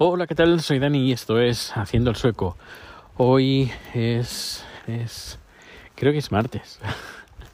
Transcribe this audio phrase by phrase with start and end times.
[0.00, 0.60] Hola, ¿qué tal?
[0.60, 2.56] Soy Dani y esto es Haciendo el Sueco.
[3.16, 4.64] Hoy es.
[4.86, 5.40] es.
[5.96, 6.78] creo que es martes.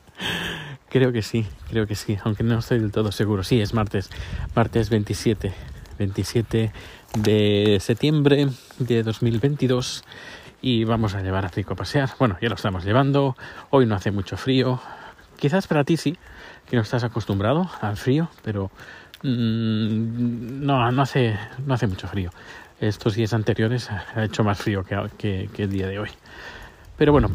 [0.90, 3.44] creo que sí, creo que sí, aunque no estoy del todo seguro.
[3.44, 4.10] Sí, es martes,
[4.54, 5.54] martes 27.
[5.98, 6.70] 27
[7.16, 8.48] de septiembre
[8.78, 10.04] de 2022
[10.60, 12.10] y vamos a llevar a Rico a pasear.
[12.18, 13.38] Bueno, ya lo estamos llevando.
[13.70, 14.82] Hoy no hace mucho frío.
[15.38, 16.18] Quizás para ti sí,
[16.68, 18.70] que no estás acostumbrado al frío, pero
[19.24, 21.34] Mm, no, no hace,
[21.66, 22.30] no hace mucho frío.
[22.78, 26.10] Estos días anteriores ha hecho más frío que, el día de hoy.
[26.98, 27.30] Pero bueno,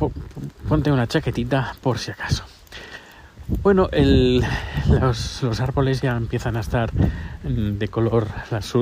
[0.67, 2.45] ponte una chaquetita por si acaso.
[3.63, 6.91] Bueno, los, árboles ya empiezan a estar
[7.43, 8.27] de color,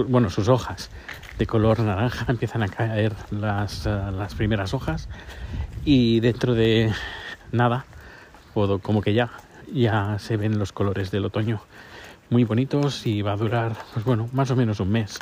[0.09, 0.91] bueno, sus hojas
[1.39, 5.07] de color naranja, empiezan a caer las, las primeras hojas
[5.85, 6.91] y dentro de
[7.53, 7.85] nada,
[8.53, 9.29] como que ya,
[9.71, 11.61] ya se ven los colores del otoño
[12.29, 15.19] muy bonitos y va a durar, pues bueno, más o menos un mes,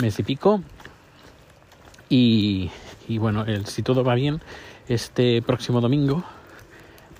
[0.00, 0.62] mes y pico.
[2.08, 2.70] Y,
[3.18, 4.40] bueno, el, si todo va bien,
[4.88, 6.22] este próximo domingo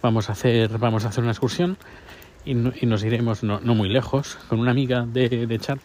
[0.00, 1.76] vamos a hacer, vamos a hacer una excursión
[2.44, 5.80] y, nos iremos no, muy lejos con una amiga de, chat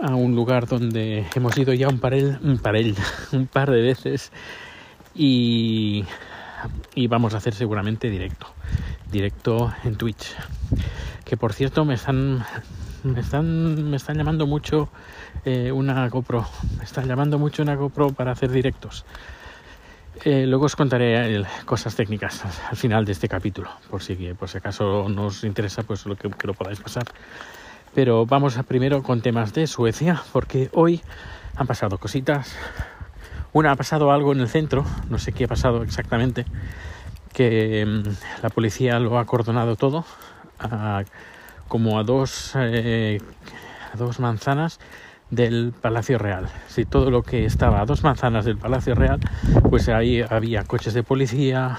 [0.00, 2.60] a un lugar donde hemos ido ya un par, un
[3.32, 4.32] un par de veces
[5.14, 6.04] y,
[6.94, 8.46] y vamos a hacer seguramente directo,
[9.14, 10.34] directo en Twitch.
[11.24, 12.44] Que por cierto me están
[13.04, 14.88] me están me están llamando mucho
[15.44, 16.44] eh, una GoPro.
[16.82, 19.04] Están llamando mucho una GoPro para hacer directos.
[20.24, 24.58] Eh, luego os contaré cosas técnicas al final de este capítulo por si por si
[24.58, 27.04] acaso nos interesa pues lo que, que lo podáis pasar.
[27.94, 31.00] Pero vamos a primero con temas de Suecia porque hoy
[31.54, 32.56] han pasado cositas.
[33.52, 36.44] Una ha pasado algo en el centro no sé qué ha pasado exactamente
[37.34, 40.06] que mm, la policía lo ha acordonado todo
[41.68, 43.20] como a dos, eh,
[43.92, 44.78] a dos manzanas
[45.30, 46.48] del Palacio Real.
[46.68, 49.20] Si todo lo que estaba a dos manzanas del Palacio Real,
[49.68, 51.78] pues ahí había coches de policía,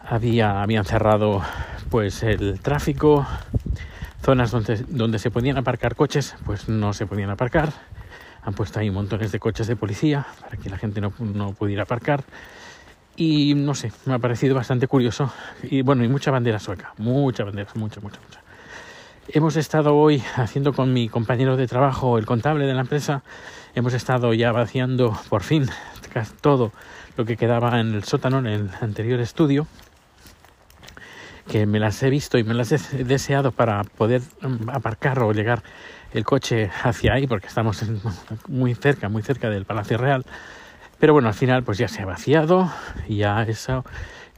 [0.00, 1.42] había, habían cerrado
[1.88, 3.26] pues el tráfico,
[4.22, 7.72] zonas donde, donde se podían aparcar coches, pues no se podían aparcar.
[8.42, 11.82] Han puesto ahí montones de coches de policía para que la gente no, no pudiera
[11.82, 12.24] aparcar
[13.20, 15.30] y no sé, me ha parecido bastante curioso.
[15.62, 18.40] Y bueno, y mucha bandera sueca, mucha bandera, mucha, mucha, mucha.
[19.28, 23.22] Hemos estado hoy haciendo con mi compañero de trabajo, el contable de la empresa,
[23.74, 25.68] hemos estado ya vaciando por fin
[26.40, 26.72] todo
[27.18, 29.66] lo que quedaba en el sótano, en el anterior estudio,
[31.46, 35.32] que me las he visto y me las he deseado para poder mm, aparcar o
[35.34, 35.62] llegar
[36.14, 37.84] el coche hacia ahí, porque estamos
[38.48, 40.24] muy cerca, muy cerca del Palacio Real
[41.00, 42.70] pero bueno, al final pues ya se ha vaciado
[43.08, 43.82] y ya esa,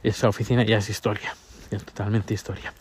[0.01, 1.35] esa oficina ya es historia,
[1.69, 2.73] es totalmente historia.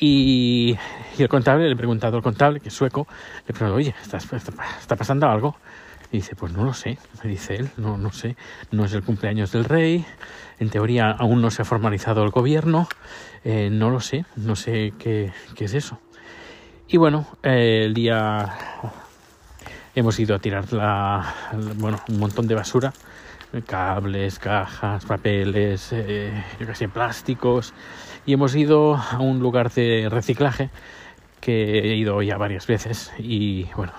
[0.00, 0.76] Y,
[1.18, 3.08] el contable, le he preguntado al contable, que es sueco,
[3.46, 5.56] le he preguntado, oye, ¿está, está, pasando algo?
[6.12, 8.36] Y dice, pues no lo sé, me dice él, no, no sé,
[8.70, 10.06] no es el cumpleaños del rey,
[10.60, 12.88] en teoría aún no se ha formalizado el gobierno,
[13.42, 15.98] eh, no lo sé, no sé qué, qué es eso.
[16.86, 18.56] Y bueno, eh, el día
[19.98, 21.34] hemos ido a tirar la,
[21.76, 22.92] bueno, un montón de basura,
[23.66, 27.74] cables, cajas, papeles, eh, yo casi plásticos,
[28.24, 30.70] y hemos ido a un lugar de reciclaje
[31.40, 33.92] que he ido ya varias veces y bueno,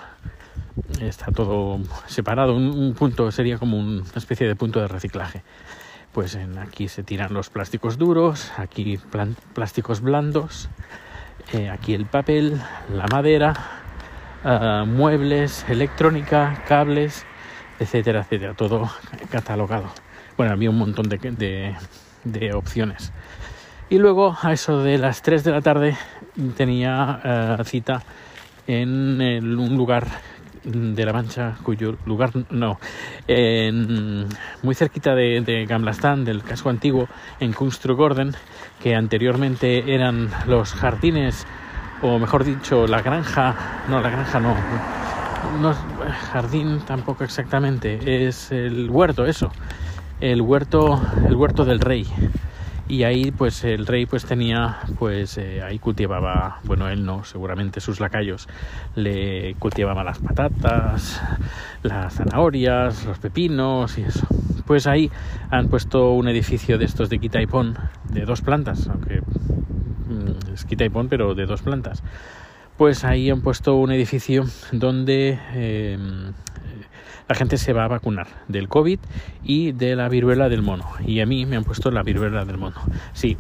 [1.02, 5.44] está todo separado, un, punto sería como una especie de punto de reciclaje.
[6.14, 9.00] Pues en, aquí se tiran los plásticos duros, aquí
[9.54, 10.70] plásticos blandos,
[11.54, 12.60] eh, aquí el papel,
[12.92, 13.54] la madera,
[14.44, 17.26] Ah, muebles, electrónica, cables,
[17.78, 18.90] etcétera, etcétera, todo
[19.30, 19.90] catalogado.
[20.38, 21.76] Bueno, había un montón de,
[22.24, 23.12] de, opciones.
[23.90, 25.98] Y luego, a eso de las 3 de la tarde,
[26.56, 28.02] tenía ah, cita
[28.66, 29.20] en
[29.60, 30.08] un lugar
[30.64, 32.80] de La Mancha, cuyo lugar no,
[33.28, 34.28] en,
[34.62, 37.10] muy cerquita de, de Gamlastan, del casco antiguo,
[37.42, 38.36] en Kunstrugorden,
[38.82, 41.46] que anteriormente eran los jardines
[42.02, 43.56] o mejor dicho, la granja,
[43.90, 44.56] no, la granja no,
[45.62, 45.78] no es
[46.32, 49.52] jardín tampoco exactamente, es el huerto, eso,
[50.22, 52.08] el huerto, el huerto del rey.
[52.88, 57.82] Y ahí, pues, el rey, pues, tenía, pues, eh, ahí cultivaba, bueno, él no, seguramente
[57.82, 58.50] sus lacayos
[58.96, 61.22] le cultivaban las patatas,
[61.84, 64.26] las zanahorias, los pepinos y eso.
[64.66, 65.12] Pues ahí
[65.52, 67.78] han puesto un edificio de estos de Quitaipón,
[68.10, 69.22] de dos plantas, aunque
[70.66, 72.04] quita y pon, pero de dos plantas.
[72.78, 76.34] Pues ahí han puesto un edificio donde em,
[77.28, 79.00] la gente se va a vacunar del COVID
[79.44, 80.86] y de la viruela del mono.
[81.06, 82.78] Y a mí me han puesto la viruela del mono.
[83.14, 83.38] Sí,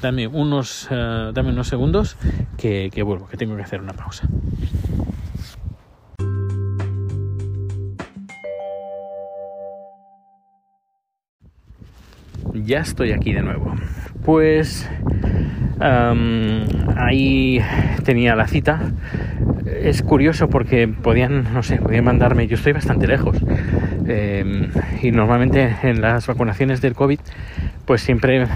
[0.00, 2.16] dame, unos, eh, dame unos segundos
[2.56, 4.28] que vuelvo, que tengo que hacer una pausa.
[12.64, 13.74] Ya estoy aquí de nuevo.
[14.24, 14.88] Pues
[16.96, 17.60] ahí
[18.04, 18.80] tenía la cita.
[19.82, 23.36] Es curioso porque podían, no sé, podían mandarme, yo estoy bastante lejos.
[24.08, 24.68] Em,
[25.02, 27.18] y normalmente en las vacunaciones del COVID,
[27.84, 28.46] pues siempre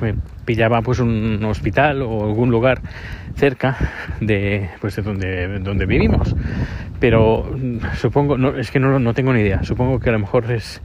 [0.00, 0.14] me,
[0.44, 2.80] pillaba pues un hospital o algún lugar
[3.36, 3.76] cerca
[4.20, 6.34] de, pues de donde, donde vivimos
[7.04, 10.20] pero mm, supongo, no, es que no, no tengo ni idea, supongo que a lo
[10.20, 10.80] mejor es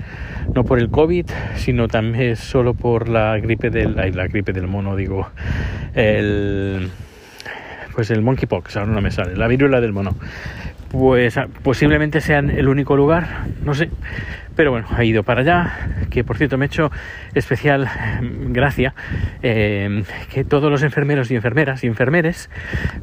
[0.54, 4.98] no por el COVID, sino también solo por la gripe del, la gripe del mono,
[4.98, 5.30] digo,
[5.94, 6.90] el,
[7.96, 10.18] pues el monkeypox, ahora no me sale, la viruela del mono.
[10.90, 13.90] Pues ah, posiblemente sean el único lugar, no sé,
[14.60, 16.92] pero bueno, ha ido para allá, que por cierto me ha hecho
[17.34, 18.94] especial mm, gracia
[19.42, 20.04] em,
[20.34, 22.50] que todos los enfermeros y enfermeras y enfermeres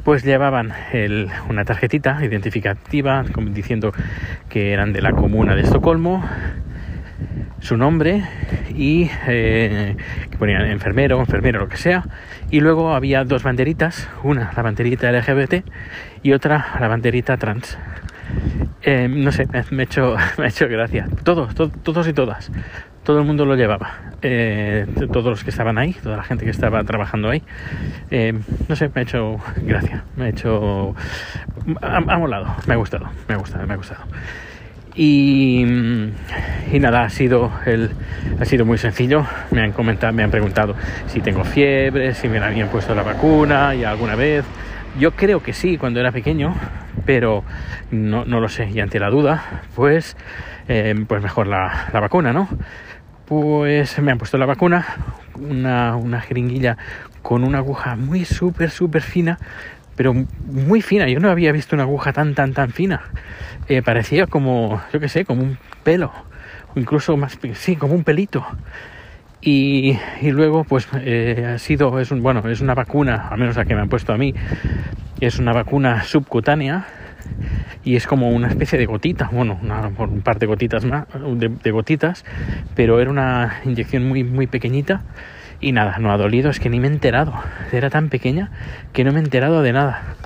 [0.04, 0.74] pues llevaban
[1.48, 3.92] una tarjetita identificativa diciendo
[4.50, 6.22] que eran de la comuna de Estocolmo
[7.60, 8.22] su nombre
[8.74, 9.96] y eh,
[10.30, 12.04] que ponían enfermero, enfermero, lo que sea.
[12.50, 15.64] Y luego había dos banderitas, una la banderita LGBT
[16.22, 17.78] y otra la banderita trans.
[18.82, 21.08] Eh, no sé, me, ha hecho, me ha hecho gracia.
[21.24, 22.50] Todos, todos y todas.
[23.02, 24.12] Todo el mundo lo llevaba.
[24.22, 27.42] Eh, todos los que estaban ahí, toda la gente que estaba trabajando ahí.
[28.10, 28.32] Eh,
[28.68, 30.04] no sé, me ha hecho gracia.
[30.16, 30.94] Me ha hecho.
[31.82, 32.54] Ha, ha molado.
[32.66, 33.08] Me ha gustado.
[33.28, 34.00] Me ha gustado, me ha gustado.
[34.96, 35.62] Y,
[36.72, 37.90] y, nada, ha sido, el,
[38.40, 39.26] ha sido muy sencillo.
[39.50, 40.74] Me han comentado, me han preguntado
[41.06, 44.44] si tengo fiebre, si me habían puesto la vacuna y alguna vez.
[44.98, 46.54] Yo creo que sí cuando era pequeño,
[47.04, 47.44] pero
[47.90, 48.70] no, no lo sé.
[48.70, 50.16] Y ante la duda, pues,
[50.68, 52.48] eh, pues mejor la, la, vacuna, ¿no?
[53.26, 54.86] Pues me han puesto la vacuna,
[55.34, 56.78] una, una jeringuilla
[57.20, 59.38] con una aguja muy súper, súper fina,
[59.96, 61.06] pero muy fina.
[61.08, 63.02] Yo no había visto una aguja tan, tan, tan fina.
[63.68, 66.10] Eh, parecía como, yo qué sé, como un pelo,
[66.74, 68.46] o incluso más, sí, como un pelito.
[69.40, 73.64] Y, luego, pues eh, ha sido, es un, bueno, es una vacuna, al menos la
[73.64, 74.34] que me han puesto a mí,
[75.20, 76.86] es una vacuna subcutánea
[77.84, 81.48] y es como una especie de gotita, bueno, una, un par de gotitas más, de,
[81.48, 82.24] de, gotitas,
[82.74, 85.02] pero era una inyección muy, muy pequeñita
[85.60, 87.34] y nada, no ha dolido, es que ni me he enterado,
[87.72, 88.50] era tan pequeña
[88.92, 90.16] que no me he enterado de nada.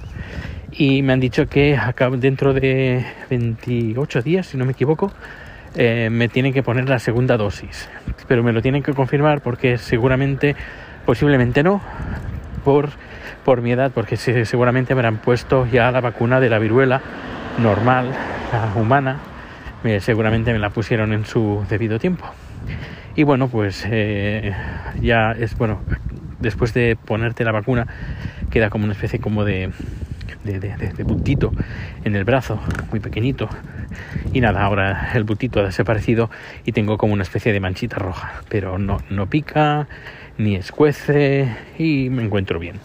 [0.73, 1.79] Y me han dicho que
[2.19, 5.13] dentro de 28 días, si no me equivoco,
[5.77, 7.89] eh, me tienen que poner la segunda dosis.
[8.29, 10.57] Pero me lo tienen que confirmar porque seguramente,
[11.07, 11.81] posiblemente no,
[12.65, 12.91] por,
[13.45, 17.01] por mi edad, porque seguramente me han puesto ya la vacuna de la viruela
[17.59, 18.11] normal,
[18.53, 19.19] la humana,
[20.01, 22.27] seguramente me la pusieron en su debido tiempo.
[23.17, 24.55] Y bueno, pues eh,
[25.01, 25.81] ya es bueno,
[26.39, 27.87] después de ponerte la vacuna,
[28.51, 29.71] queda como una especie como de,
[30.45, 31.53] de, puntito
[32.05, 33.49] en el brazo, muy pequeñito.
[34.33, 36.31] Y nada, ahora el puntito ha desaparecido
[36.65, 39.89] y tengo como una especie de manchita roja, pero no, no pica,
[40.39, 41.49] ni escuece
[41.79, 42.77] y me encuentro bien,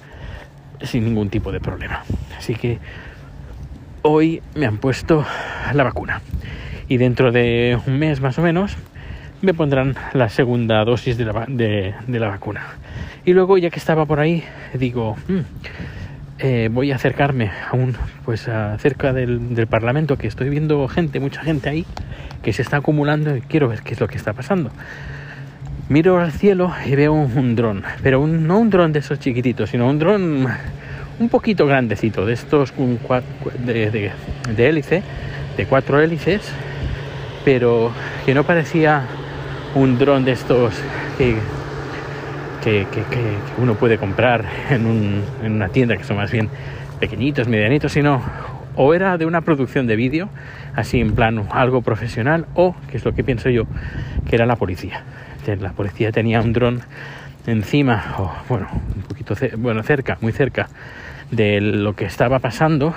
[0.82, 2.04] sin ningún tipo de problema.
[2.38, 2.80] Así que
[4.02, 5.26] hoy me han puesto
[5.74, 6.22] la vacuna
[6.88, 8.76] y dentro de un mes más o menos
[9.42, 12.62] me pondrán la segunda dosis de la, de, la vacuna.
[13.26, 14.44] Y luego ya que estaba por ahí,
[14.74, 15.40] digo, mmm,
[16.40, 17.96] eh, voy a acercarme a un,
[18.26, 21.86] pues a, cerca del, del, Parlamento, que estoy viendo gente, mucha gente ahí,
[22.44, 24.70] que se está acumulando y quiero ver qué es lo que está pasando.
[25.88, 29.88] Miro al cielo y veo un, dron, pero no un dron de esos chiquititos, sino
[29.88, 30.48] un dron
[31.20, 32.74] un poquito grandecito, de estos
[33.64, 34.12] de,
[34.56, 35.04] de hélice,
[35.56, 36.42] de cuatro hélices,
[37.46, 37.92] pero
[38.26, 39.04] que no parecía
[39.76, 40.74] un dron de estos
[41.18, 41.38] que
[42.66, 43.06] que,
[43.58, 46.50] uno puede comprar en, un, en, una tienda que son más bien
[47.00, 48.22] pequeñitos, medianitos, sino
[48.76, 50.30] o era de una producción de vídeo,
[50.76, 53.64] así en plan algo profesional, o, que es lo que pienso yo,
[54.28, 55.04] que era la policía.
[55.60, 56.82] La policía tenía un dron
[57.46, 60.68] encima, o bueno, un poquito, bueno, cerca, muy cerca
[61.32, 62.96] de lo que estaba pasando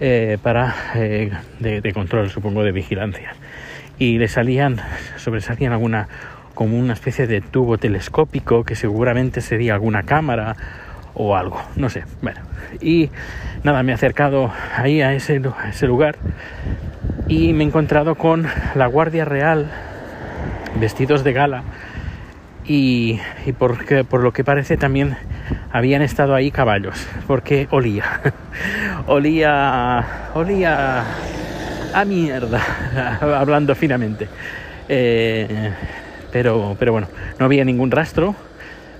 [0.00, 3.34] eh, para eh, de, de, control, supongo, de vigilancia.
[3.98, 4.76] Y le salían,
[5.16, 6.08] sobresalían alguna
[6.58, 10.56] como una especie de tubo telescópico que seguramente sería alguna cámara
[11.14, 12.02] o algo, no sé.
[12.20, 12.40] Bueno,
[12.80, 13.10] y
[13.62, 15.38] nada, me he acercado ahí a ese,
[15.86, 16.16] lugar
[17.28, 19.70] y me he encontrado con la Guardia Real
[20.80, 21.62] vestidos de gala
[22.64, 25.16] y, y porque, por lo que parece también
[25.70, 28.20] habían estado ahí caballos porque olía
[29.06, 31.04] olía olía
[31.94, 32.60] a mierda
[33.20, 34.28] hablando finamente
[34.88, 35.70] eh,
[36.32, 37.08] pero, pero bueno,
[37.38, 38.34] no había ningún rastro,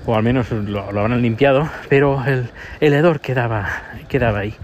[0.06, 2.48] o al menos lo, lo habrán limpiado, pero el,
[2.80, 3.68] el hedor quedaba,
[4.08, 4.54] quedaba ahí.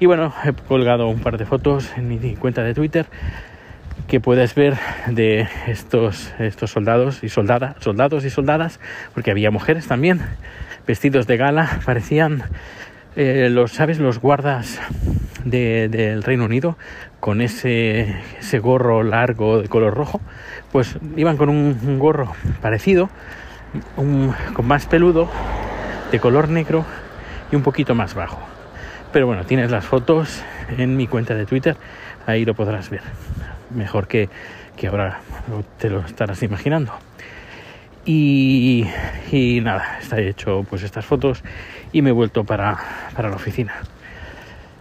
[0.00, 3.06] Y bueno, he colgado un par de fotos en mi cuenta de Twitter
[4.06, 4.76] que puedes ver
[5.08, 8.80] de estos, estos soldados y soldadas, soldados y soldadas,
[9.12, 10.20] porque había mujeres también,
[10.86, 12.44] vestidos de gala, parecían
[13.16, 13.98] eh, los, ¿sabes?
[13.98, 14.80] Los guardas
[15.44, 16.78] del Reino Unido
[17.20, 20.20] con ese, ese gorro largo de color rojo,
[20.72, 23.10] pues iban con un, gorro parecido,
[23.96, 25.28] con más peludo,
[26.10, 26.84] de color negro
[27.50, 28.38] y un poquito más bajo.
[29.12, 30.42] Pero bueno, tienes las fotos
[30.76, 31.76] en mi cuenta de Twitter,
[32.26, 33.02] ahí lo podrás ver.
[33.70, 34.28] Mejor que,
[34.76, 35.20] que ahora
[35.78, 36.92] te lo estarás imaginando.
[38.04, 38.86] Y,
[39.30, 41.42] y, nada, está hecho pues estas fotos
[41.92, 42.78] y me he vuelto para,
[43.14, 43.74] para la oficina.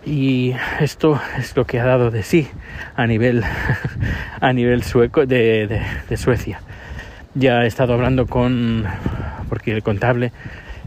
[0.08, 2.48] Y esto es lo que ha dado de sí
[2.96, 3.44] a nivel,
[4.40, 6.62] a nivel sueco de, de, Suecia.
[7.36, 8.86] Ya he estado hablando con,
[9.50, 10.32] porque el contable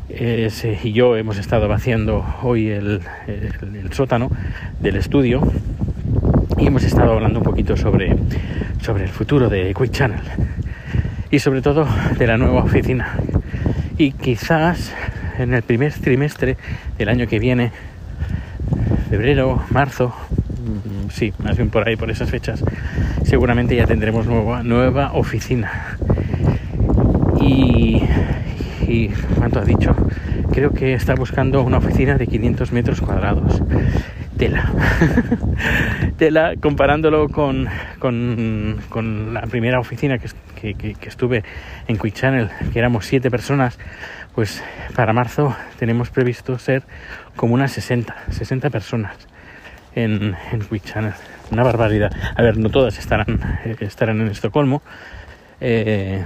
[0.09, 4.31] y yo hemos estado vaciando hoy el, el, sótano
[4.81, 5.43] del estudio
[6.57, 8.17] y hemos estado hablando un poquito sobre,
[8.81, 10.21] sobre el futuro de Quick Channel
[11.31, 11.87] y sobre todo
[12.19, 13.19] de la nueva oficina.
[13.99, 14.95] Y quizás
[15.39, 16.57] en el primer trimestre
[16.97, 17.71] del año que viene,
[19.11, 20.15] febrero, marzo,
[21.11, 22.65] sí, más bien por ahí, por esas fechas,
[23.25, 25.99] seguramente ya tendremos nueva, nueva oficina.
[27.41, 28.03] Y,
[28.87, 29.97] y, ¿cuánto ha dicho?
[30.53, 33.61] Creo que está buscando una oficina de 500 metros cuadrados.
[34.39, 34.73] Tela.
[36.17, 37.67] Tela, comparándolo con,
[37.99, 41.43] con, la primera oficina que, que, que, estuve
[41.89, 43.79] en Quick Channel, que éramos siete personas,
[44.35, 44.63] pues
[44.95, 46.83] para marzo tenemos previsto ser
[47.37, 49.17] como unas 60, 60 personas
[49.95, 51.15] en, en Quick Channel.
[51.51, 52.13] Una barbaridad.
[52.37, 54.83] A ver, no todas estarán, eh, estarán en Estocolmo,
[55.61, 56.25] eh,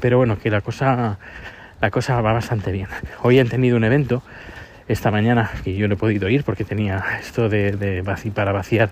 [0.00, 1.18] pero bueno, que la cosa,
[1.80, 2.88] la cosa va bastante bien.
[3.22, 4.22] Hoy han tenido un evento
[4.88, 8.02] esta mañana que yo no he podido ir porque tenía esto de, de
[8.34, 8.90] para vaciar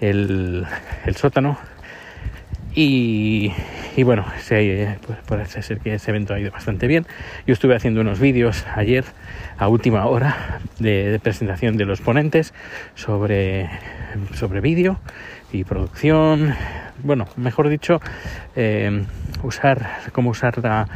[0.00, 0.64] el,
[1.04, 1.58] el sótano
[2.74, 3.52] y,
[4.02, 7.06] bueno, se, pues parece ser que ese evento ha ido bastante bien.
[7.46, 9.04] Yo estuve haciendo unos vídeos ayer
[9.56, 12.52] a última hora de, presentación de los ponentes
[12.94, 13.70] sobre,
[14.34, 14.98] sobre vídeo
[15.52, 16.54] y producción.
[17.02, 18.00] Bueno, mejor dicho,
[18.56, 19.04] eh,
[19.42, 20.88] usar cómo usar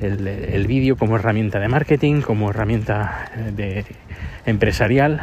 [0.00, 3.84] el, el vídeo como herramienta de marketing, como herramienta de
[4.44, 5.22] empresarial.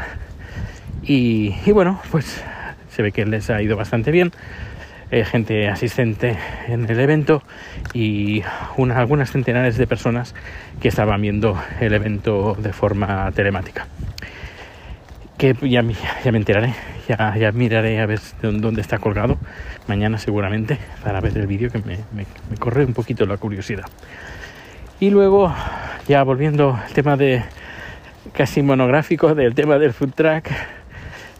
[1.03, 2.43] Y, y bueno, pues
[2.89, 4.31] se ve que les ha ido bastante bien.
[5.11, 6.37] Eh, gente asistente
[6.69, 7.43] en el evento
[7.93, 8.43] y
[8.77, 10.33] algunas centenares de personas
[10.79, 13.87] que estaban viendo el evento de forma telemática.
[15.37, 15.83] Que ya,
[16.23, 16.73] ya me enteraré,
[17.09, 19.37] ya, miraré a ver dónde está colgado
[19.87, 23.87] mañana seguramente para ver el vídeo que me, me, me corre un poquito la curiosidad.
[25.01, 25.53] Y luego,
[26.07, 27.43] ya volviendo al tema de
[28.31, 30.51] casi monográfico del tema del food track,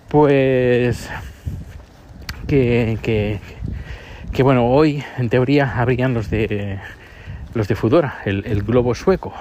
[0.10, 1.10] pues
[2.48, 3.40] que, que,
[4.32, 6.80] que bueno, hoy en teoría habrían los de
[7.54, 9.34] los de Fudora, el, globo sueco.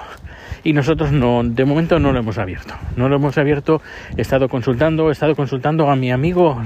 [0.63, 2.73] Y nosotros no, de momento no lo hemos abierto.
[2.97, 3.81] No lo hemos abierto,
[4.17, 6.61] he estado consultando, he estado consultando a mi amigo,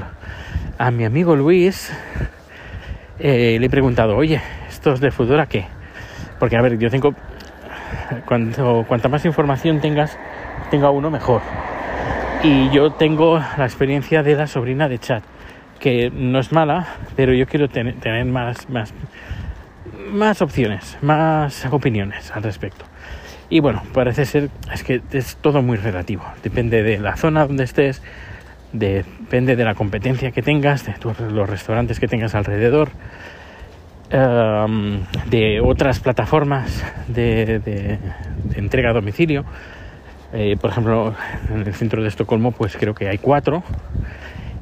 [0.78, 1.94] a mi amigo Luis.
[3.20, 5.68] Eh, le he preguntado, oye, ¿estos de Fudora qué?
[6.40, 7.14] Porque a ver, yo tengo,
[8.26, 10.18] cuanto, cuanta más información tengas,
[10.72, 11.42] tenga uno mejor.
[12.44, 15.24] Y yo tengo la experiencia de la sobrina de Chat
[15.80, 18.94] que no es mala, pero yo quiero tener, más, más,
[20.12, 22.86] más opciones, más opiniones al respecto.
[23.50, 26.24] Y bueno, parece ser, es que es todo muy relativo.
[26.44, 28.02] Depende de la zona donde estés,
[28.74, 30.96] depende de la competencia que tengas, de
[31.32, 32.90] los restaurantes que tengas alrededor,
[34.10, 38.00] de otras plataformas de,
[38.56, 39.46] entrega a domicilio.
[40.34, 41.16] Eh, por ejemplo,
[41.50, 43.64] en el centro de Estocolmo, pues creo que hay cuatro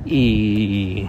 [0.05, 1.07] y,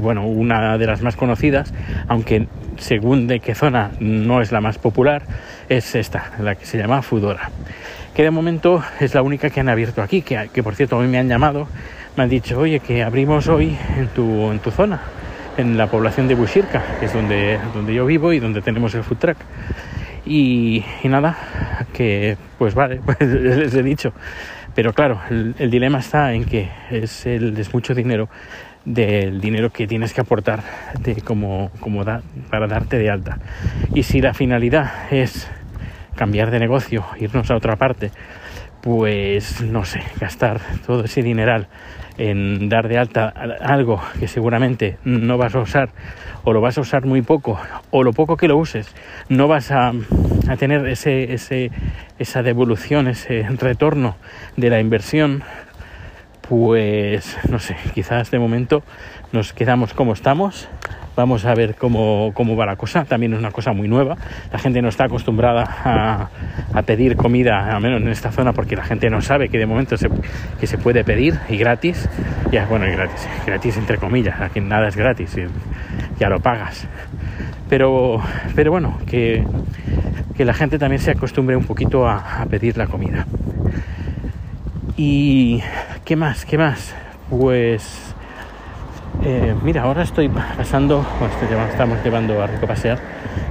[0.00, 1.72] bueno, una de las más conocidas,
[2.08, 5.22] aunque según de qué zona no es la más popular,
[5.68, 7.50] es esta, la que se llama Fudora,
[8.14, 11.18] que de momento es la única que han abierto aquí, que, por cierto hoy me
[11.18, 11.68] han llamado,
[12.16, 15.00] me han dicho, oye, que abrimos hoy en tu, en tu zona,
[15.56, 19.02] en la población de Bushirka, que es donde, donde yo vivo y donde tenemos el
[19.02, 19.36] food truck.
[20.24, 21.36] Y, y nada,
[21.92, 24.12] que pues vale, pues les he dicho,
[24.78, 28.28] pero claro, el, dilema está en que es, el, mucho dinero
[28.84, 30.62] del dinero que tienes que aportar
[31.24, 31.72] como
[32.48, 33.40] para darte de alta.
[33.92, 35.50] Y si la finalidad es
[36.14, 38.12] cambiar de negocio, irnos a otra parte,
[38.80, 41.66] pues no sé, gastar todo ese dineral
[42.18, 43.28] en dar de alta
[43.60, 45.90] algo que seguramente no vas a usar
[46.44, 47.58] o lo vas a usar muy poco
[47.90, 48.94] o lo poco que lo uses
[49.28, 49.92] no vas a,
[50.48, 51.70] a tener ese, ese,
[52.18, 54.16] esa devolución, ese retorno
[54.56, 55.42] de la inversión,
[56.48, 58.82] pues no sé, quizás de momento
[59.32, 60.68] nos quedamos como estamos.
[61.14, 63.04] Vamos a ver cómo, cómo va la cosa.
[63.04, 64.16] También es una cosa muy nueva.
[64.52, 66.30] La gente no está acostumbrada
[66.72, 69.66] a, pedir comida, al menos en esta zona, porque la gente no sabe que de
[69.66, 70.08] momento se,
[70.60, 72.08] que se puede pedir y gratis.
[72.52, 74.40] Ya, bueno, y gratis, gratis entre comillas.
[74.40, 75.36] Aquí nada es gratis,
[76.20, 76.86] ya lo pagas.
[77.68, 78.22] Pero,
[78.54, 79.44] pero bueno, que,
[80.36, 83.26] que la gente también se acostumbre un poquito a pedir la comida.
[84.96, 85.60] Y
[86.04, 86.44] ¿qué más?
[86.44, 86.94] ¿Qué más?
[87.30, 88.14] Pues
[89.24, 91.04] eh, mira, ahora estoy pasando,
[91.70, 92.98] estamos llevando a Rico Pasear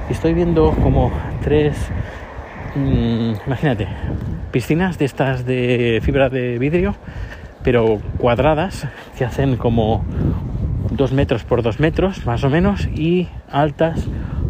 [0.10, 1.76] y estoy viendo como tres,
[2.76, 3.88] mmm, imagínate,
[4.52, 6.96] piscinas de estas de fibra de vidrio,
[7.64, 10.06] pero cuadradas, que hacen como
[10.92, 14.08] dos metros por dos metros, más o menos, y altas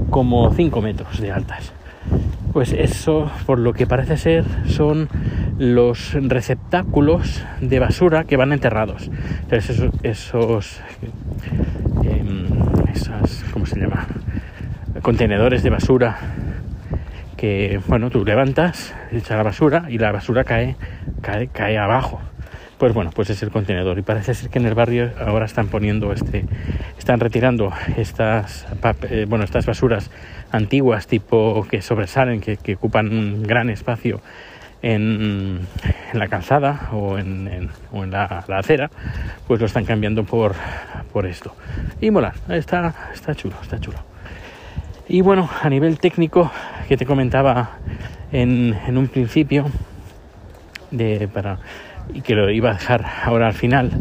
[0.10, 1.74] como cinco metros de altas.
[2.58, 5.10] Pues eso, por lo que parece ser, son
[5.60, 9.12] los receptáculos de basura que van enterrados.
[9.52, 10.82] Esos, esos
[12.04, 12.24] eh,
[12.92, 14.08] esas, ¿cómo se llama?
[15.04, 16.18] Contenedores de basura
[17.38, 20.78] que, bueno, tú levantas, echas la basura y la basura cae,
[21.22, 22.20] cae, cae abajo.
[22.80, 25.68] Pues bueno, pues es el contenedor y parece ser que en el barrio ahora están
[25.68, 26.46] poniendo este,
[26.98, 28.66] están retirando estas,
[29.12, 30.10] eh, bueno, estas basuras
[30.52, 34.22] antiguas tipo que sobresalen, que, que ocupan un gran espacio
[34.82, 35.60] en,
[36.14, 38.90] la calzada o en, o en la, la, acera,
[39.48, 40.54] pues lo están cambiando por,
[41.12, 41.56] por esto.
[42.02, 44.00] Y mola, está, está chulo, está chulo.
[45.08, 46.52] Y bueno, a nivel técnico,
[46.88, 47.78] que te comentaba
[48.32, 49.66] en, en un principio,
[50.92, 51.60] de, para,
[52.14, 53.92] y que lo iba a dejar ahora al final,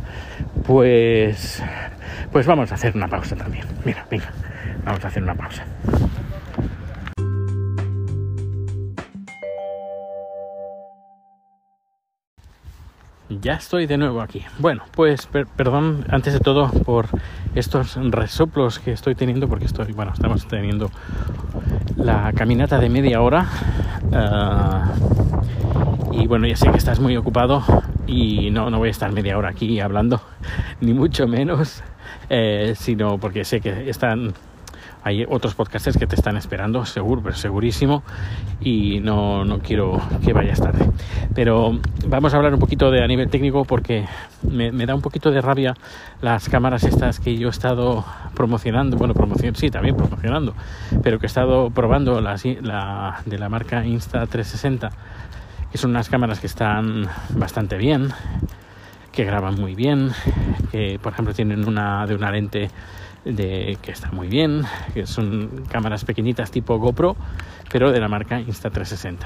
[0.66, 1.62] pues,
[2.32, 3.66] pues vamos a hacer una pausa también.
[3.84, 4.32] Mira, venga,
[4.84, 5.64] vamos a hacer una pausa.
[13.28, 14.45] Ya estoy de nuevo aquí.
[14.59, 17.09] Bueno, pues per perdón antes de todo por
[17.56, 20.93] estos resoplos que estoy teniendo porque estoy, bueno, estamos teniendo
[21.97, 23.49] la caminata de media hora
[24.12, 27.65] uh, y bueno, ya sé que estás muy ocupado
[28.06, 30.21] y no, no voy a estar media hora aquí hablando,
[30.80, 31.82] ni mucho menos,
[32.30, 34.34] eh, sino porque sé que están
[35.06, 38.02] hay otros podcasters que te están esperando, seguro, pero segurísimo,
[38.60, 40.84] y no, no quiero que vayas tarde.
[41.32, 44.04] Pero vamos a hablar un poquito de a nivel técnico porque
[44.42, 45.75] me, me, da un poquito de rabia
[46.23, 50.54] las cámaras estas que yo he estado promocionando, bueno, promoción, sí, también promocionando,
[51.04, 54.90] pero que he estado probando la, de la marca Insta360,
[55.71, 58.10] que son unas cámaras que están bastante bien,
[59.12, 60.10] que graban muy bien,
[60.73, 62.71] que por ejemplo tienen una de una lente
[63.26, 64.62] de, que está muy bien,
[64.95, 67.17] que son cámaras pequeñitas tipo GoPro,
[67.71, 69.19] pero de la marca Insta360.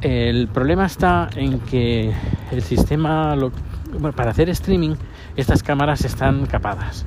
[0.00, 2.12] El problema está en que
[2.50, 3.52] el sistema, lo,
[3.92, 4.96] bueno, para hacer streaming,
[5.36, 7.06] estas cámaras están capadas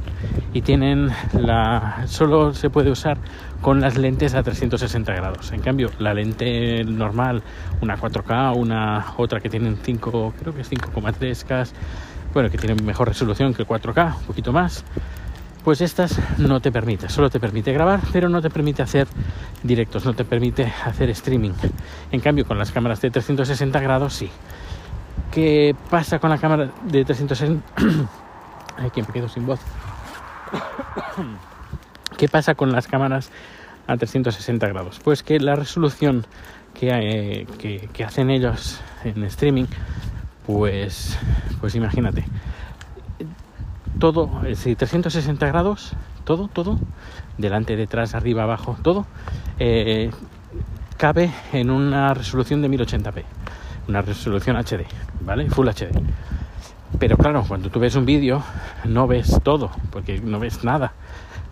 [0.53, 3.17] y tienen la, solo se puede usar
[3.61, 5.51] con las lentes a 360 grados.
[5.51, 7.43] En cambio, la lente normal,
[7.81, 11.69] una 4K, una otra que tienen 5, creo que es 5,3K,
[12.33, 14.83] bueno, que tienen mejor resolución que el 4K, un poquito más,
[15.67, 19.05] pues estas no te permite, solo te permite grabar, pero no te permite hacer
[19.63, 21.51] directos, no te permite hacer streaming.
[22.09, 24.29] En cambio, con las cámaras de 360 grados sí.
[25.29, 27.69] ¿Qué pasa con la cámara de 360?
[28.77, 29.59] Ay, que me quedo sin voz.
[32.17, 33.29] ¿Qué pasa con las cámaras
[33.87, 35.01] a 360 grados?
[35.03, 36.25] Pues que la resolución
[36.75, 39.65] que, eh, que, que hacen ellos en streaming,
[40.45, 41.19] pues,
[41.59, 42.23] pues imagínate,
[43.99, 46.79] todo, es decir, 360 grados, todo, todo,
[47.37, 49.05] delante, detrás, arriba, abajo, todo,
[49.59, 50.11] eh,
[50.97, 53.23] cabe en una resolución de 1080p,
[53.87, 54.85] una resolución HD,
[55.21, 55.49] ¿vale?
[55.49, 55.91] Full HD.
[56.99, 58.41] Pero claro, cuando tú ves un vídeo,
[58.85, 60.93] no ves todo, porque no ves nada.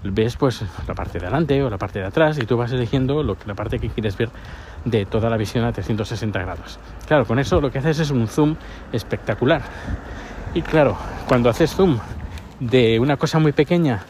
[0.04, 3.24] Ves pues la parte de adelante o la parte de atrás y tú vas eligiendo
[3.24, 4.30] la parte que quieres ver
[4.86, 6.80] de toda la visión a 360 grados.
[7.08, 8.56] Claro, con eso lo que haces es un zoom
[8.92, 9.64] espectacular.
[10.54, 10.96] Y claro,
[11.28, 12.00] cuando haces zoom
[12.60, 14.04] de una cosa muy pequeña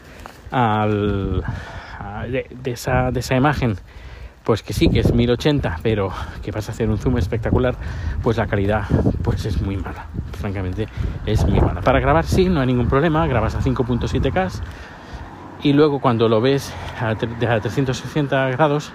[0.50, 1.42] al,
[2.28, 3.76] de, esa, de esa imagen
[4.44, 7.74] pues que sí que es 1080 pero que vas a hacer un zoom espectacular
[8.22, 8.84] pues la calidad
[9.22, 10.86] pues es muy mala francamente
[11.26, 11.80] es muy mala.
[11.80, 14.62] Para grabar sí no hay ningún problema grabas a 5.7k
[15.62, 18.92] y luego cuando lo ves a, a 360 grados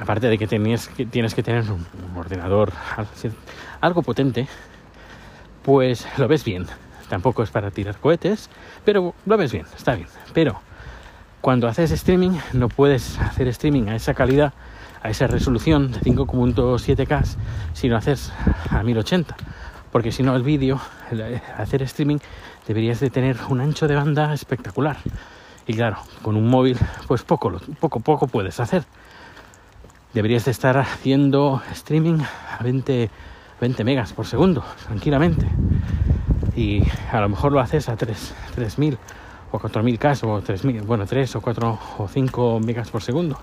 [0.00, 1.84] aparte de que, tenías, que tienes que tener un
[2.16, 2.72] ordenador
[3.80, 4.46] algo potente
[5.62, 6.66] pues lo ves bien
[7.08, 8.48] Tampoco es para tirar cohetes,
[8.84, 10.08] pero lo ves bien, está bien.
[10.32, 10.60] Pero
[11.40, 14.52] cuando haces streaming no puedes hacer streaming a esa calidad,
[15.02, 17.36] a esa resolución de 5.7K
[17.74, 18.32] si no haces
[18.70, 19.36] a 1080.
[19.94, 20.80] porque si no el vídeo,
[21.56, 22.18] hacer streaming,
[22.66, 24.96] deberías de tener un ancho de banda espectacular.
[25.68, 28.82] Y claro, con un móvil, pues poco, poco, poco puedes hacer.
[30.12, 32.18] Deberías de estar haciendo streaming
[32.58, 33.08] a 20,
[33.60, 35.46] 20 megas por segundo, tranquilamente.
[36.56, 38.98] Y a lo mejor lo haces a 3, 3000
[39.50, 43.38] o 4000 K o 3000, bueno, 3 o 4 o 5 megas por segundo.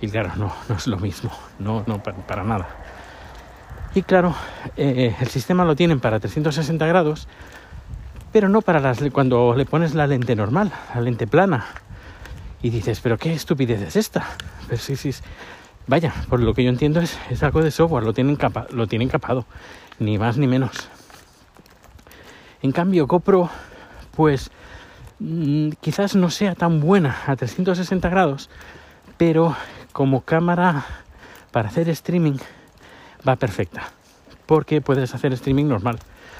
[0.00, 2.68] Y claro, no, no es lo mismo, no, no para, nada.
[3.94, 4.34] Y claro,
[4.76, 7.26] eh, el sistema lo tienen para 360 grados,
[8.32, 11.66] pero no para las, cuando le pones la lente normal, la lente plana.
[12.62, 14.26] Y dices, pero qué estupidez es esta.
[14.68, 15.10] Pero sí, sí,
[15.86, 18.86] vaya, por lo que yo entiendo es, es algo de software, lo tienen, capa, lo
[18.86, 19.46] tienen capado,
[19.98, 20.88] ni más ni menos.
[22.62, 23.50] En cambio, GoPro,
[24.16, 24.50] pues
[25.20, 28.50] mm, quizás no sea tan buena a 360 grados,
[29.16, 29.54] pero
[29.92, 30.84] como cámara
[31.52, 32.38] para hacer streaming
[33.26, 33.90] va perfecta,
[34.46, 35.98] porque puedes hacer streaming normal,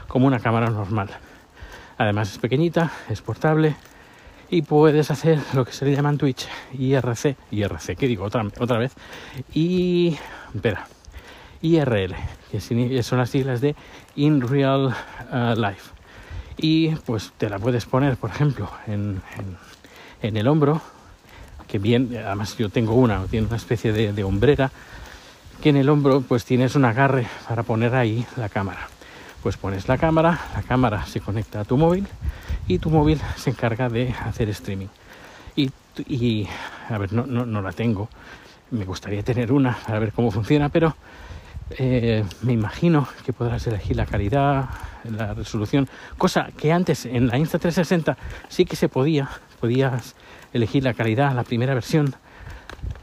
[0.09, 1.11] como una cámara normal.
[1.99, 3.77] Además es pequeñita, es portable
[4.51, 8.45] y puedes hacer lo que se le llama en Twitch IRC, IRC, ¿qué digo otra,
[8.59, 8.95] otra vez?
[9.53, 10.17] Y,
[10.55, 10.87] espera,
[11.61, 12.15] IRL,
[12.51, 13.75] que son las siglas de
[14.17, 14.95] In Real
[15.33, 15.98] uh, Life.
[16.59, 19.23] Y pues te la puedes poner, por ejemplo, en,
[20.23, 20.83] en, el hombro,
[21.67, 24.71] que bien, además yo tengo una, tiene una especie de, de hombrera,
[25.63, 28.89] que en el hombro pues tienes un agarre para poner ahí la cámara
[29.43, 32.07] pues pones la cámara, la cámara se conecta a tu móvil
[32.67, 34.89] y tu móvil se encarga de hacer streaming.
[36.07, 36.47] Y,
[36.89, 38.09] a ver, no, no, la tengo,
[38.71, 40.95] me gustaría tener una para ver cómo funciona, pero
[41.71, 44.69] eh, me imagino que podrás elegir la calidad,
[45.05, 48.17] la resolución, cosa que antes en la Insta360
[48.49, 49.29] sí que se podía,
[49.61, 50.15] podías
[50.53, 52.15] elegir la calidad, la primera versión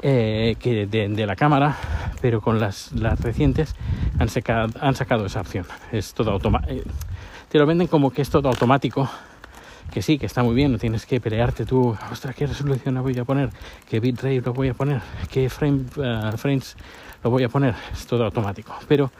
[0.01, 1.78] eh, que de, la cámara,
[2.21, 3.75] pero con las, recientes
[4.19, 5.65] han, sacado esa opción.
[5.91, 6.73] Es todo automático.
[6.73, 6.84] Eh,
[7.49, 9.10] te lo venden como que es todo automático.
[9.93, 13.04] Que sí, que está muy bien, no tienes que pelearte tú, ostras, ¿qué resolución lo
[13.04, 13.51] voy a poner?
[13.88, 14.99] ¿Qué bitrate lo voy a poner?
[15.30, 15.86] ¿Qué frame,
[16.38, 16.75] frames
[17.25, 17.75] lo voy a poner?
[17.91, 18.73] Es todo automático.
[18.88, 19.11] Pero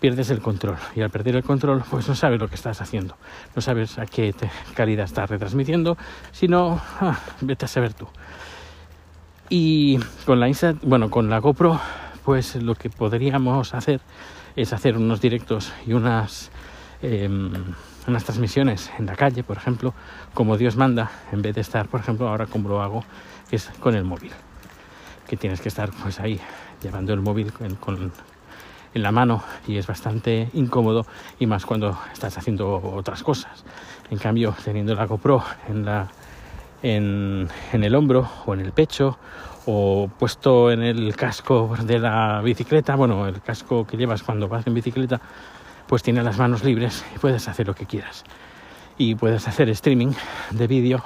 [0.00, 3.18] pierdes el control y al perder el control pues no sabes lo que estás haciendo
[3.54, 4.34] no sabes a qué
[4.72, 5.98] calidad estás retransmitiendo
[6.32, 8.08] sino ah, vete a saber tú
[9.50, 11.78] y con la Insta bueno con la GoPro
[12.24, 14.00] pues lo que podríamos hacer
[14.56, 16.50] es hacer unos directos y unas,
[17.02, 17.52] em,
[18.06, 19.94] unas transmisiones en la calle, por ejemplo,
[20.34, 23.04] como Dios manda, en vez de estar, por ejemplo, ahora como lo hago,
[23.48, 24.32] que es con el móvil.
[25.30, 26.40] Que tienes que estar pues ahí
[26.82, 28.10] llevando el móvil con,
[28.92, 31.06] en la mano y es bastante incómodo
[31.38, 33.64] y más cuando estás haciendo otras cosas.
[34.10, 36.08] En cambio, teniendo la GoPro en, la,
[36.82, 39.18] en, en el hombro o en el pecho
[39.66, 44.66] o puesto en el casco de la bicicleta, bueno, el casco que llevas cuando vas
[44.66, 45.20] en bicicleta,
[45.86, 48.24] pues tiene las manos libres y puedes hacer lo que quieras.
[48.98, 50.10] Y puedes hacer streaming
[50.50, 51.04] de vídeo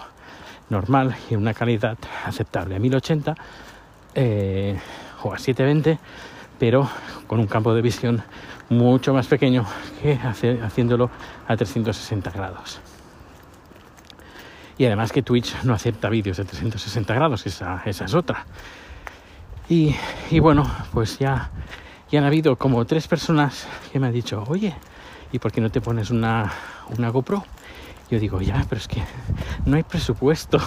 [0.70, 3.34] normal y en una calidad aceptable a 1080
[4.14, 4.78] eh,
[5.22, 5.98] o a 720,
[6.58, 6.88] pero
[7.26, 8.22] con un campo de visión
[8.68, 9.64] mucho más pequeño
[10.02, 11.10] que haciéndolo
[11.46, 12.80] a 360 grados.
[14.76, 18.44] Y además que Twitch no acepta vídeos de 360 grados, esa, es otra.
[19.68, 19.94] Y,
[20.40, 21.50] bueno, pues ya,
[22.10, 24.74] ya han habido como tres personas que me han dicho, oye,
[25.32, 26.52] ¿y por qué no te pones una,
[26.96, 27.44] una GoPro?
[28.10, 29.02] Yo digo, ya, pero es que
[29.64, 30.58] no hay presupuesto.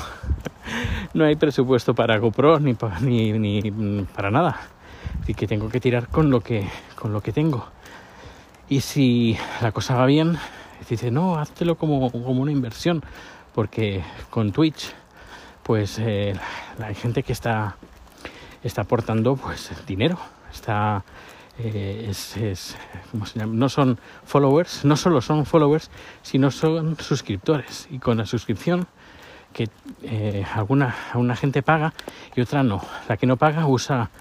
[1.13, 4.59] No hay presupuesto para GoPro ni, ni, ni para nada.
[5.27, 7.67] Y que tengo que tirar con lo que, con lo que tengo.
[8.69, 10.37] Y si la cosa va bien,
[10.89, 13.03] dice, no, háztelo como, como una inversión
[13.57, 14.93] porque con Twitch
[15.63, 16.35] pues eh,
[16.79, 17.75] hay gente que está
[18.61, 20.19] está aportando pues dinero
[20.53, 21.03] está
[21.57, 22.77] eh, es,
[23.11, 23.55] ¿cómo se llama?
[23.55, 25.89] no son followers no solo son followers
[26.21, 28.85] sino son suscriptores y con la suscripción
[29.57, 29.69] que
[30.03, 31.91] eh, alguna, alguna gente paga
[32.35, 34.11] y otra no la que no paga usa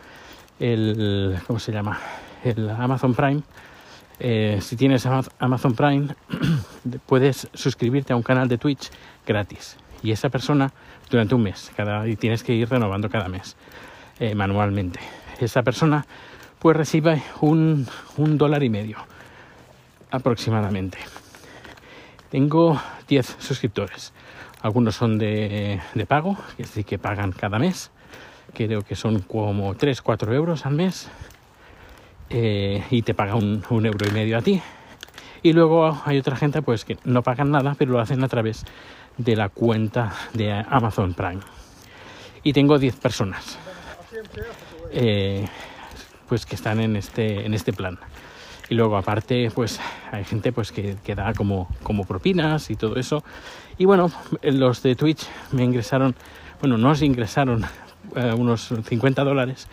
[0.59, 2.01] el cómo se llama
[2.43, 3.43] el Amazon Prime
[4.19, 6.09] eh, si tienes Amazon Prime,
[7.07, 8.91] puedes suscribirte a un canal de Twitch
[9.27, 9.77] gratis.
[10.03, 10.73] Y esa persona
[11.11, 13.57] durante un mes, cada, y tienes que ir renovando cada mes
[14.19, 15.01] eh, manualmente.
[15.41, 16.07] Esa persona
[16.59, 18.99] pues recibe un, un dólar y medio
[20.11, 20.99] aproximadamente.
[22.31, 24.13] Tengo 10 suscriptores.
[24.67, 27.93] Algunos son de, de pago, es decir, que pagan cada mes.
[28.53, 31.09] Creo que son como 3-4 euros al mes
[32.31, 34.61] eh, y te paga un, euro y medio a ti.
[35.45, 38.65] Y luego hay otra gente pues que no pagan nada, pero lo hacen a través
[39.17, 41.43] de la cuenta de Amazon Prime.
[42.43, 43.61] Y tengo 10 personas
[44.91, 45.47] eh,
[46.29, 48.01] pues que están en este, en este plan.
[48.69, 52.97] Y luego aparte pues hay gente pues que, que da como, como propinas y todo
[52.97, 53.23] eso.
[53.79, 54.11] Y bueno
[54.43, 56.15] los de Twitch me ingresaron
[56.61, 57.65] bueno nos ingresaron
[58.15, 59.69] eh, unos 50 dólares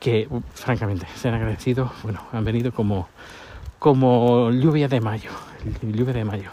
[0.00, 1.92] que francamente se han agradecido.
[2.02, 3.08] Bueno han venido como
[3.78, 5.30] como lluvia de mayo
[5.82, 6.50] lluvia de mayo.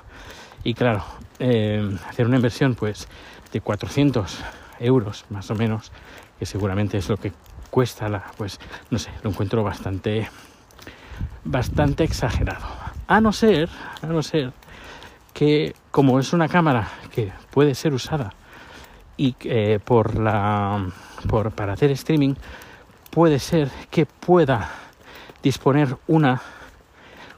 [0.63, 1.03] Y claro
[1.39, 3.07] eh, hacer una inversión pues
[3.51, 4.37] de 400
[4.79, 5.91] euros más o menos
[6.37, 7.31] que seguramente es lo que
[7.69, 10.27] cuesta la pues no sé lo encuentro bastante
[11.43, 12.65] bastante exagerado.
[13.07, 13.69] A no ser,
[14.01, 14.53] a no ser
[15.33, 18.33] que como es una cámara que puede ser usada
[19.17, 20.87] y eh, por la
[21.27, 22.35] por, para hacer streaming
[23.09, 24.69] puede ser que pueda
[25.41, 26.41] disponer una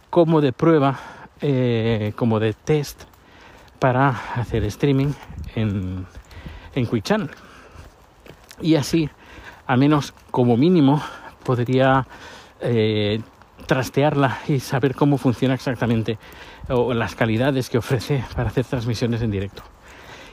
[0.10, 1.00] como de prueba
[1.42, 3.04] eh, como de test
[3.80, 5.14] para hacer streaming
[5.56, 6.06] en,
[6.76, 7.32] en Quick Channel
[8.62, 9.10] y así
[9.68, 11.02] al menos como mínimo
[11.44, 12.06] podría
[12.60, 13.22] eh,
[13.72, 16.18] trastearla y saber cómo funciona exactamente
[16.68, 19.64] o las calidades que ofrece para hacer transmisiones en directo.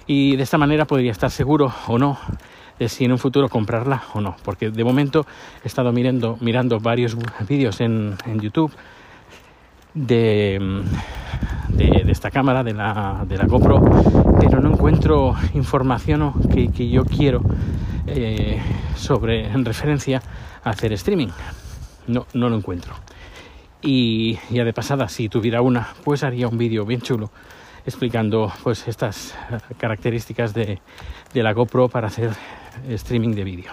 [0.09, 2.19] Y de esta manera podría estar seguro o no
[2.81, 5.25] de si en un futuro comprarla o no, porque de momento
[5.63, 7.17] he estado mirando, mirando varios
[7.49, 8.73] vídeos en, en YouTube
[9.95, 10.83] de,
[11.69, 13.81] de, esta cámara, de la, de la GoPro,
[14.41, 17.43] pero no encuentro información que, que yo quiero
[18.05, 18.61] eh,
[18.97, 20.21] sobre en referencia
[20.65, 21.29] a hacer streaming.
[22.09, 22.95] No, no lo encuentro.
[23.83, 27.31] Y ya de pasada, si tuviera una, pues haría un vídeo bien chulo
[27.87, 29.35] explicando pues estas
[29.79, 30.81] características de,
[31.33, 32.33] de la GoPro para hacer
[32.89, 33.73] streaming de vídeo.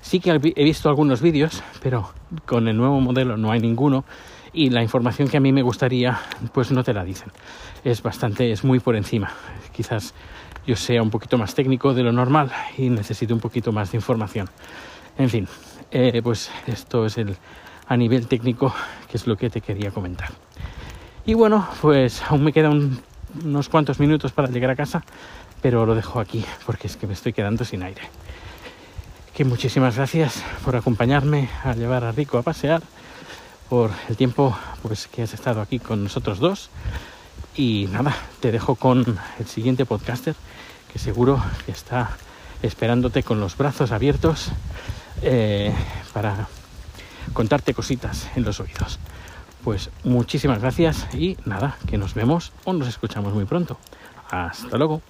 [0.00, 2.12] Sí que he visto algunos vídeos, pero
[2.46, 4.04] con el nuevo modelo no hay ninguno
[4.52, 6.18] y la información que a mí me gustaría
[6.52, 7.30] pues no te la dicen.
[7.84, 9.32] Es bastante, es muy por encima.
[9.72, 10.14] Quizás
[10.66, 13.98] yo sea un poquito más técnico de lo normal y necesito un poquito más de
[13.98, 14.48] información.
[15.18, 15.46] En fin,
[15.90, 17.36] eh, pues esto es el,
[17.86, 18.74] a nivel técnico,
[19.10, 20.30] que es lo que te quería comentar.
[21.24, 22.98] Y bueno, pues aún me quedan
[23.44, 25.02] unos cuantos minutos para llegar a casa,
[25.60, 28.02] pero lo dejo aquí porque es que me estoy quedando sin aire.
[29.34, 32.82] Que muchísimas gracias por acompañarme a llevar a Rico a pasear,
[33.68, 36.70] por el tiempo pues que has estado aquí con nosotros dos.
[37.54, 40.34] Y nada, te dejo con el siguiente podcaster
[40.92, 42.16] que seguro que está
[42.62, 44.52] esperándote con los brazos abiertos
[45.22, 45.72] eh,
[46.12, 46.48] para
[47.32, 48.98] contarte cositas en los oídos.
[49.64, 53.78] Pues muchísimas gracias y nada, que nos vemos o nos escuchamos muy pronto.
[54.30, 55.02] Hasta luego.